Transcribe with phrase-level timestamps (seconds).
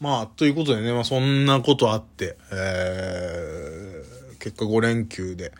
[0.00, 5.52] まあ、ということでね、まあそんなことあって、えー、結果5連休で。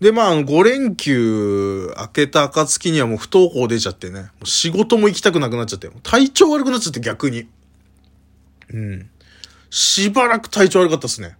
[0.00, 7.46] で、まあ、5連休明けた暁にはもう不登校出ちゃってね、もう仕事も行きたくなくなっちゃって、体調悪くなっちゃって逆に。
[8.72, 9.08] うん。
[9.70, 11.36] しばらく体調悪かったっすね。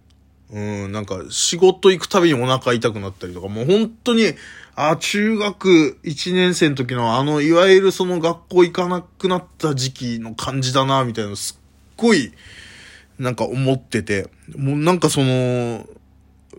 [0.49, 4.33] うん、なんか仕事行くたびにお腹痛くなったりとか、もう本当に、
[4.75, 11.35] あ、中学1年生の時のあの、いわゆるその学校行かなくなった時期の感じだな、みたいな
[11.97, 12.33] ごい、
[13.19, 15.87] なんか思ってて、もうなんかその、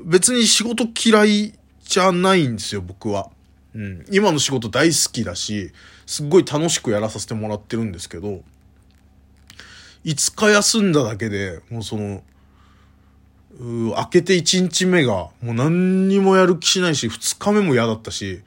[0.04, 3.30] 別に仕事嫌いじゃないんですよ、僕は。
[3.74, 4.06] うん。
[4.10, 5.72] 今の仕事大好きだし、
[6.06, 8.42] すっごい楽しくやらさせてもらってるんですけど、
[10.04, 12.22] 5日休んだだけで、もうその、
[13.58, 18.42] うー明けて1日目が、もう何にもやる気しないし、2日目も嫌だったし、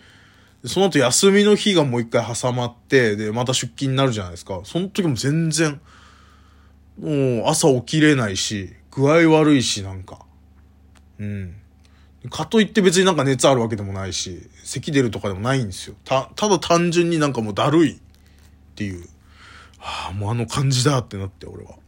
[0.66, 4.62] その後休みの日がもう一回挟まって、で、また出勤になるじゃないですか。
[4.64, 5.80] その時も全然、
[7.00, 10.20] もう朝起きれないし、具合悪いし、なんか。
[11.20, 11.56] うん。
[12.30, 15.96] かといって別になんか熱あるわけでもないし、咳出るとかでもないんですよ。
[16.04, 17.98] た、ただ単純になんかもうだるいっ
[18.76, 19.08] ていう。
[19.78, 21.72] はあ、もうあの感じだってなって、俺は。
[21.72, 21.80] だか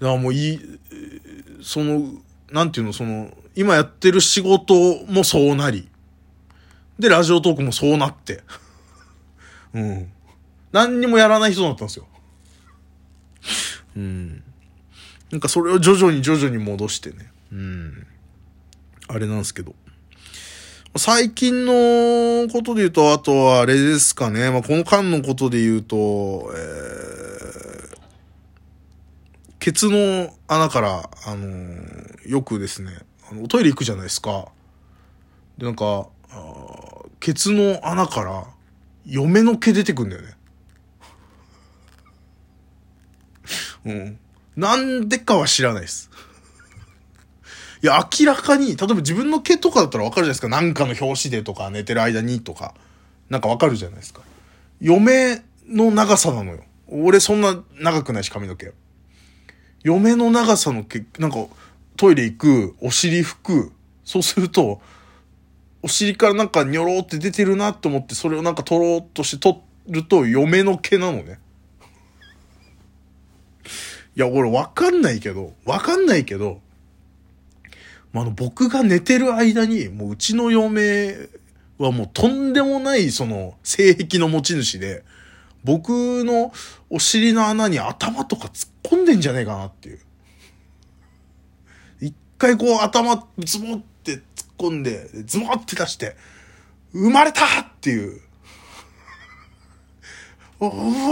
[0.00, 0.60] らもういい、
[1.62, 2.12] その、
[2.50, 4.74] なんていうの、その、今やってる仕事
[5.06, 5.88] もそうなり、
[6.98, 8.42] で、ラジオトークもそうなって。
[9.72, 10.12] うん。
[10.72, 12.06] 何にもやらない人だったんですよ。
[13.96, 14.42] うん。
[15.30, 17.30] なんかそれを徐々に徐々に戻してね。
[17.52, 18.06] うん。
[19.08, 19.74] あれなんですけど。
[20.96, 24.50] 最近のことで言うと、あとはあれですかね。
[24.50, 27.98] まあ、この間のことで言うと、えー、
[29.58, 32.92] ケツの穴から、あのーよくですね、
[33.30, 34.48] あのおトイレ行くじゃないですか。
[35.58, 36.08] で、なんか、
[37.20, 38.46] ケツの穴から、
[39.06, 40.36] 嫁の毛出てくんだよね。
[43.84, 44.18] うん。
[44.56, 46.10] なんでかは知らないです。
[47.82, 50.48] いや、明らかに、例えば自分の毛とかだったらわかるじゃないですか。
[50.48, 52.74] なんかの表紙でとか、寝てる間にとか、
[53.28, 54.22] なんかわかるじゃないですか。
[54.80, 56.60] 嫁の長さなのよ。
[56.88, 58.72] 俺そんな長くないし、髪の毛。
[59.82, 61.46] 嫁の長さの毛、なんか、
[61.96, 63.72] トイレ行く、お尻拭く、
[64.04, 64.80] そうすると、
[65.82, 71.40] お尻からなんかニョロって出てるなって思って、それをなんか取ろうとして取ると、嫁の毛なのね。
[74.14, 76.60] いや、俺わかんないけど、わかんないけど、
[78.12, 81.16] まあ、あの、僕が寝てる間に、もううちの嫁
[81.78, 85.02] はもうとんでもない、その、性癖の持ち主で、
[85.64, 86.52] 僕の
[86.90, 90.00] お尻の穴に頭とか突っ込んでんじゃねえかなっていう。
[92.00, 94.22] 一回こう頭、ズボって突っ
[94.58, 96.16] 込んで、ズボって出して、
[96.92, 98.20] 生まれたっていう。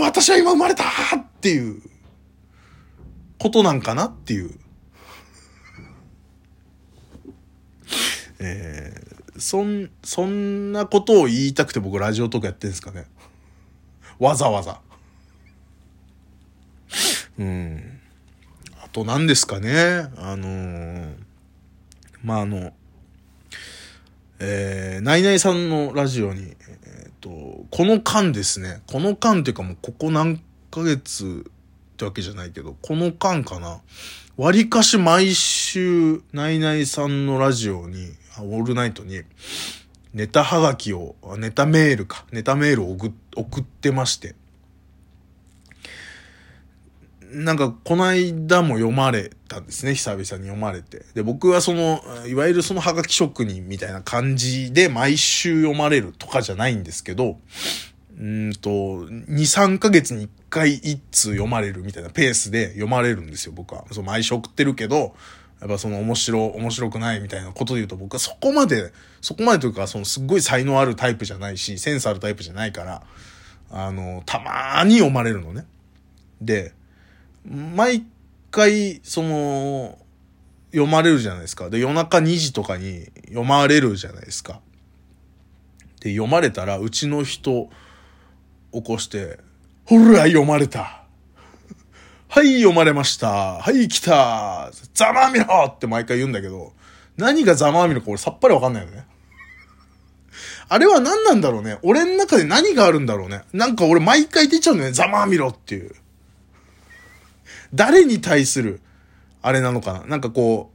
[0.02, 1.82] 私は今生まれたっていう
[3.40, 4.50] ことなんかなっていう。
[8.38, 13.06] えー、そん、そんなことを言いたくて僕ラジオトークやってんですかね。
[14.18, 14.80] わざわざ。
[17.38, 18.00] うん。
[18.82, 20.10] あと何ですかね。
[20.16, 21.14] あのー
[22.22, 22.72] まあ、あの、
[24.38, 27.30] えー、ナイナイさんのラジオに、えっ、と、
[27.70, 28.82] この間ですね。
[28.86, 31.50] この間っていうかもうここ何ヶ月
[32.00, 33.80] ってわけじゃないけど、この間かな。
[34.38, 39.20] 割かし毎週、ナイナイさんのラジオに、オールナイトに、
[40.14, 44.34] ネタはがきを、ネタメールか、ネタメールを送っ送ってまして。
[47.32, 51.04] なんか、この間も読まれたんですね、久々に読まれて。
[51.14, 57.38] で、僕はその、いわゆるそのハガキ職人みたいな感じで毎週読まれるとかじゃないんですけど、
[58.20, 58.70] うんと、
[59.06, 63.86] 2、3ヶ月に1回1通読まれるみたいなペースで読まれるんですよ、僕は。
[63.92, 65.16] そう、毎週送ってるけど、
[65.60, 68.92] やっぱその面白、面白くないみたいなことで言うと僕はそこまで、
[69.22, 73.02] そこまでというか、そのすっごい才能あるタイプじゃないし、センスあるタイプじゃないから、
[73.70, 75.64] あの、たまーに読まれるのね。
[76.42, 76.74] で、
[77.46, 78.04] 毎
[78.50, 79.98] 回、その、
[80.72, 81.70] 読まれるじゃないですか。
[81.70, 84.60] で、夜中2時とかに読まれるじゃないですか。
[86.00, 87.70] で、読まれたら、うちの人、
[88.72, 89.38] 起こして、
[89.84, 91.04] ほら、読まれた。
[92.28, 93.58] はい、読まれました。
[93.58, 94.70] はい、来た。
[94.94, 96.72] ざまあみろって毎回言うんだけど、
[97.16, 99.04] 何がざまあみろか俺さっぱりわかんないよね。
[100.68, 101.78] あれは何なんだろうね。
[101.82, 103.42] 俺の中で何があるんだろうね。
[103.52, 104.94] なんか俺毎回出ちゃうんだよね。
[104.94, 105.92] ざまあみろっていう。
[107.74, 108.80] 誰に対する、
[109.42, 110.04] あれなのかな。
[110.04, 110.70] なんかこ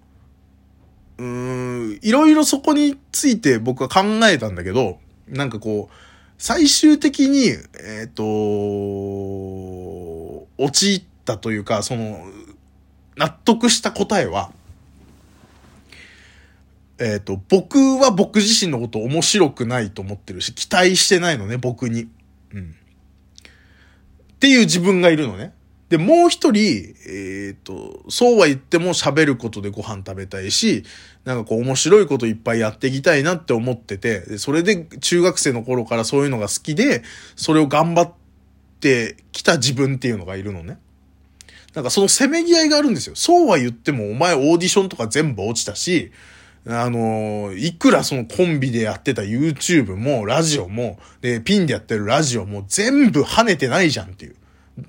[1.18, 5.00] う、うーん、いろいろそこについて僕は考えたんだけど、
[5.30, 5.96] なんかこう、
[6.38, 8.24] 最終的に、えっ、と、
[10.58, 12.26] 陥ったというか、その、
[13.16, 14.52] 納得した答えは、
[16.98, 22.10] えっ、と、僕は僕自身のこと面白くないと思ってるし、期待してないのね、僕に。
[22.54, 22.76] うん。
[22.76, 25.54] っていう自分がいるのね。
[25.90, 30.84] で、もう一人、えっ、と、そうは言っても喋ることでご飯食べたいし、
[31.26, 37.04] なんかこう面白いこといっぱいやっていきたいなって思ってて、それで中学生の頃からそういうのが好きで、
[37.36, 38.14] それを頑張っ
[38.80, 40.80] てきた自分っていうのがいるのね。
[41.76, 43.16] なんかそのせめぎ合いがあるんですよ。
[43.16, 46.12] そうは言ってもお前オーディションとか全部落ちたし、
[46.68, 54.36] あのいくらそのコンビでやってた YouTube も、ラジオも、で、ピンでやってるラジオも全部跳ねてないじゃんっていう。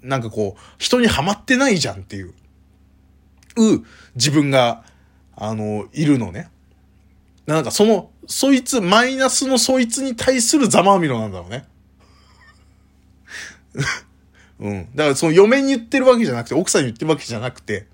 [0.02, 2.34] なんかこう、人にはまってないじゃんっていう、
[3.56, 3.84] う、
[4.14, 4.84] 自分が、
[5.36, 6.48] あの、いるのね。
[7.46, 11.66] なんかその、そいつ、マイナスのそいつに対するざまみろなんだろうね。
[14.58, 14.88] うん。
[14.94, 17.86] だからその嫁に言ってるわけじゃなくて、奥さんに言ってるわけじゃなくて、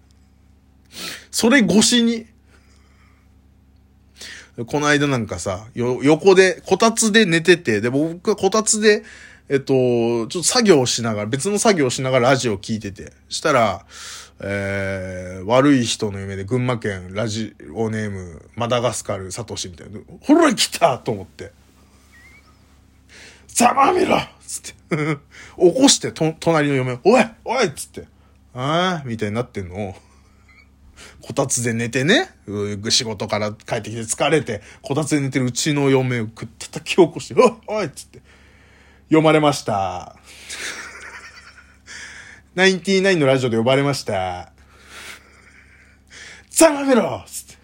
[1.30, 2.26] それ越しに、
[4.66, 9.02] この間なんかさ、よ、横で、こたつで寝てて、で、僕はこたつで、
[9.48, 13.84] えっと、ちょっと作業しながら、別の作業しながらラジオ聞いてて、したら、
[14.40, 21.52] えー、悪い人の夢で群馬県ラジオネーム、マダガスカルサトシみたいな、ほら来たと思って。
[23.48, 24.16] ざまみろ
[24.46, 24.82] つって。
[25.56, 28.06] 起こしてと、隣の嫁、おいおいつって、
[28.54, 29.88] ああみたいになってんの。
[29.88, 29.94] を、
[31.20, 32.30] こたつで寝てね、
[32.90, 38.20] 仕事から帰ってきて疲れて、こたつで寝てるうちの嫁をくったたき起こして、おいおいつって、
[39.12, 40.16] 読まれました。
[42.54, 44.52] ナインティナインのラジオで呼ばれました。
[46.48, 47.54] ざまめろつって。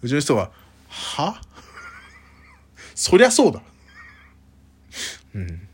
[0.00, 0.50] うちの人は、
[0.88, 1.42] は?
[2.94, 3.60] そりゃそうだ。
[5.34, 5.68] うん。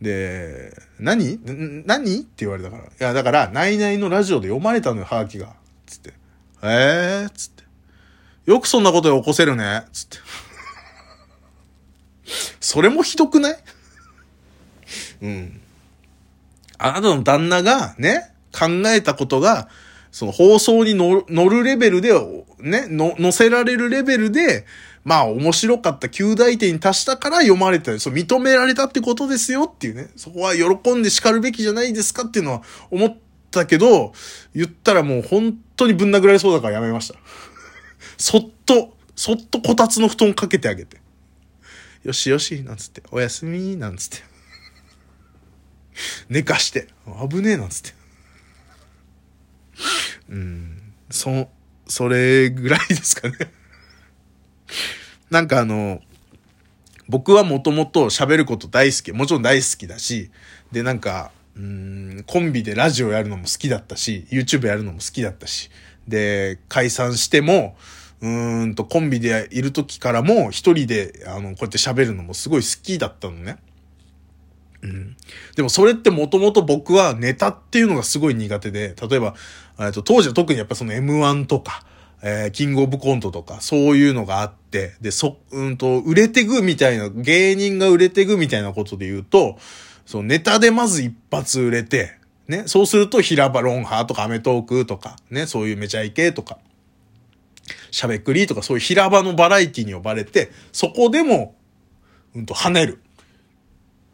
[0.00, 1.40] で、何?
[1.84, 2.18] 何?
[2.18, 2.84] って言われたから。
[2.84, 5.56] いや、だから、ナイナイのラジオで読まれたのよ、ハーキが。
[5.86, 6.12] つって。
[6.62, 7.64] えー、つって。
[8.44, 9.86] よくそんなことで起こせるね。
[9.92, 10.18] つって。
[12.66, 13.58] それもひどくない？
[15.22, 15.60] うん。
[16.78, 19.68] あなたの旦那がね、考えたことが、
[20.10, 22.12] その放送に乗るレベルで、
[22.58, 24.66] ね、乗せられるレベルで、
[25.04, 30.08] まあ面白かった9大点に達したから読まれた、そう認められたってことですよっていうね。
[30.16, 33.16] そこは喜んで叱るべきじゃないですかっていうのは思っ
[33.52, 34.12] たけど、
[34.56, 37.14] 言ったらもう本当にぶん殴られそうだからやめました。
[38.18, 41.05] そっと、そっとこたつの布団かけてあげて。
[42.06, 44.18] よしよし、なんつって、おやすみ、なんつって。
[46.30, 46.86] 寝かして、
[47.28, 47.94] 危ねえ、なんつって。
[50.28, 51.50] うん、そ、
[51.88, 53.36] それぐらいですかね
[55.30, 56.00] なんかあの、
[57.08, 59.10] 僕はもともと喋ること大好き。
[59.10, 60.30] もちろん大好きだし、
[60.70, 65.72] で、なんか、うん、コンビでラジオやるのも好きだったし、YouTube やるのも好きだったし、
[66.06, 67.76] で、解散しても、
[68.20, 73.58] うんと、コンビでいる時からも、一人で、あの、こうやって喋るのもすごい好きだったのね。
[74.82, 75.16] うん。
[75.54, 79.34] でもそれってもともと僕はネタっていうのがすごい苦手で、例えば、
[79.78, 81.82] えっと、当時は特にやっぱその M1 とか、
[82.22, 89.58] えー、キングオブコントとか、そういうのがあって、で、そ、うんと、売れてぐみたいな、芸人が売れてぐみたいなことで言うと、
[90.06, 92.18] そのネタでまず一発売れて、
[92.48, 96.58] ね、そうすると平場ロンハーとかアメトークとか、ね、そういうめちゃイケとか、
[97.90, 101.54] しゃべくりとかそういう平場のバラエティに呼ばれて、そこでも、
[102.34, 103.00] うんと跳ねる。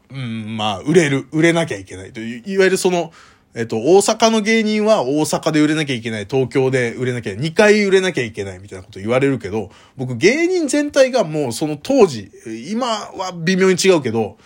[0.09, 2.19] うん、まあ、売れる、売れなきゃいけないと。
[2.19, 3.11] いう、いわゆるその、
[3.55, 12.31] えっと、大阪の芸人は大阪で売れなきゃいけない、東京で売れなきゃ、2回売れなきゃいけないみたいなこと言われるけど、僕芸人全体がもうその当時、
[12.71, 14.37] 今は微妙に違うけど、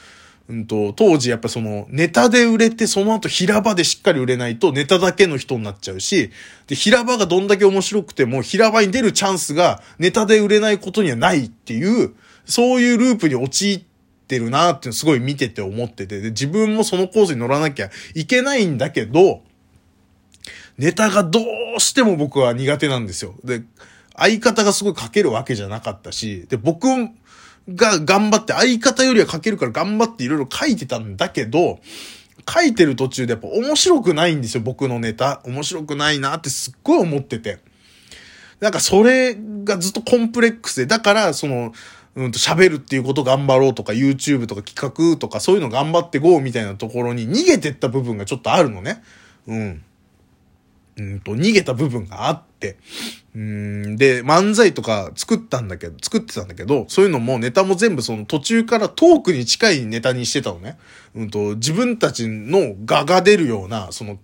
[0.49, 6.31] うんと、当時やっぱそのネタで売れてその後平場でしっかり売れないとネタだけの人になっちゃうし、
[6.67, 12.13] で、平場がどんだけ面白くても平場に出るチャンスがネタで売れないことにはないっていう、
[12.45, 13.81] そういうループに陥っ
[14.27, 19.41] てるなってすごい見てて思ってて、で、自分もそのコースに乗らなきゃいけないんだけど、
[20.77, 21.41] ネタがど
[21.75, 23.35] うしても僕は苦手なんですよ。
[23.43, 23.63] で、
[24.15, 26.87] 相方がすごい書けるわけじゃなかったし、で、僕
[27.69, 31.79] が頑張って、相方よりは書けるから頑張っていろいろ書いてたんだけど、
[32.49, 35.41] 書いてる途中でやっぱ面白くないんですよ、僕のネタ。
[35.45, 37.59] 面白くないなってすっごい思ってて。
[38.59, 41.73] なんかそれがずっとコンプレックスで、だからその、
[42.15, 49.03] うんと喋るっていうこと頑張ろうとか YouTube とか企画とかそういうの頑張ってこうみたいなところに逃げてった部分がちょっとあるのね。
[49.45, 49.83] うん。
[50.97, 52.77] うんと、逃げた部分があって、
[53.35, 60.77] うん、で、漫才とか作ったんだけど、作ってたんだけど、そういうのもネタも全部その途中からトークに近いネタにしてたのね。
[61.15, 64.17] うんと、自分たちの画が出るような、その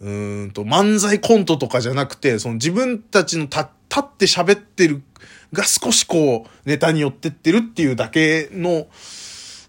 [0.00, 0.10] う
[0.46, 5.02] んと、漫才コントとかじゃなくて、その自分たちの立って喋ってる
[5.52, 8.86] が少しこう、ネタに寄ってってるっていうだけの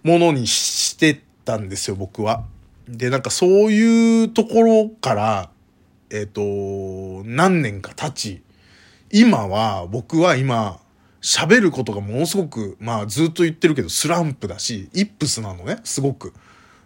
[0.03, 2.45] ものにしてたんですよ、僕は。
[2.88, 5.50] で、なんかそういうところから、
[6.12, 8.44] えっ、ー、と、何年か経ち、
[9.12, 10.80] 今は、僕は今、
[11.22, 16.34] 喋ることがものすごく、まあずっと言ってるけど、スランプだし、イップスなのね、すごく。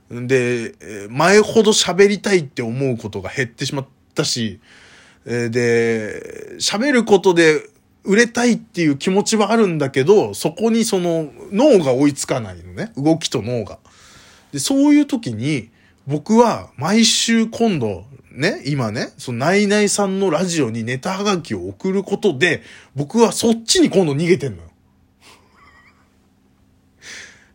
[0.09, 0.75] で、
[1.09, 4.59] 前ほど喋りたいって思うことが減ってしまったし、
[5.25, 7.67] で、喋ることで
[8.03, 12.91] 売れたいっていう気持ちはあるんだけど、そこにその脳が追いつかないのね。
[12.95, 13.79] 動きと脳が。
[14.51, 15.69] で、そういう時に、
[16.07, 22.61] 僕は毎週今度、ね、今ね、そのナイナイさんのラジオにネタはがきを送ることで、
[22.95, 24.69] 僕はそっちに今度逃げてんのよ。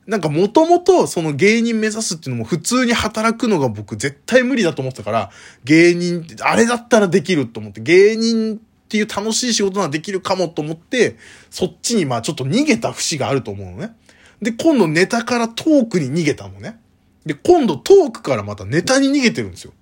[0.06, 5.30] なんかもともとその芸人目指すっていうのも普通に働くのが僕絶対無理だと思ってたから、
[5.62, 11.16] 芸人あれだったらできると思って、芸人っていう楽しい仕事ならできるかもと思って、
[11.50, 13.94] そっちにまあちょっと逃げた節があると思うのね。
[14.42, 16.80] で、今度ネタからトークに逃げたのね。
[17.24, 19.72] で、今度トークからまたネタに逃げてるんですよ。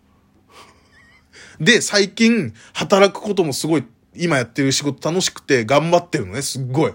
[1.61, 3.85] で、最近働くこともすごい、
[4.17, 6.95] 今やってる仕事楽しくて頑張ってるのね、すっごい。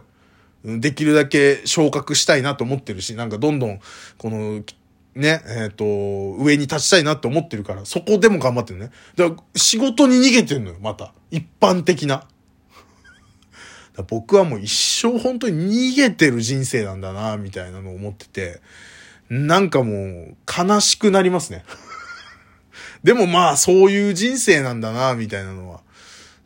[0.66, 3.80] できるだけ昇格したいなと思ってるし、なんかどんどん、
[4.18, 4.64] この、
[5.16, 5.86] ね、えっ、ー、と、
[6.42, 8.92] 上に立ちたいなって思ってるから、そこでも頑張ってるね。
[9.16, 11.14] だから、仕事に逃げてるのよ、また。
[11.32, 12.28] 一般的な。
[14.08, 14.72] 僕はもう一
[15.04, 18.62] 生本当に逃げてる人生なんだな、みたいなのを思ってて、
[19.34, 21.66] なんかもう悲しくなりますね。
[23.04, 25.82] でもまあそういう人生なんだな、みたいなのは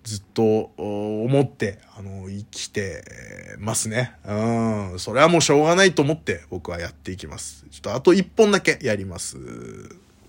[0.05, 3.03] ずっと思って、あの、生きて
[3.59, 4.13] ますね。
[4.25, 4.99] うん。
[4.99, 7.65] それはもうしょうがないと思って僕はやっていきます。
[7.69, 9.37] ちょっとあと一本だけやります。